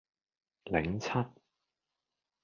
[0.65, 1.09] 檸七